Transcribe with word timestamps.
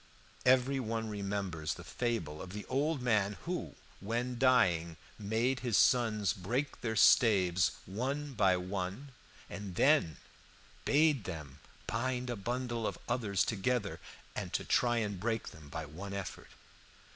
Every 0.47 0.79
one 0.79 1.09
remembers 1.11 1.75
the 1.75 1.83
fable 1.83 2.41
of 2.41 2.53
the 2.53 2.65
old 2.65 3.03
man 3.03 3.37
who, 3.45 3.75
when 3.99 4.39
dying, 4.39 4.97
made 5.19 5.59
his 5.59 5.77
sons 5.77 6.33
break 6.33 6.81
their 6.81 6.95
staves 6.95 7.73
one 7.85 8.33
by 8.33 8.57
one, 8.57 9.11
and 9.47 9.75
then 9.75 10.17
bade 10.85 11.25
them 11.25 11.59
bind 11.85 12.31
a 12.31 12.35
bundle 12.35 12.87
of 12.87 12.97
others 13.07 13.45
together, 13.45 13.99
and 14.35 14.51
to 14.53 14.65
try 14.65 14.97
and 14.97 15.19
break 15.19 15.49
them 15.49 15.69
by 15.69 15.85
one 15.85 16.15
effort. 16.15 16.49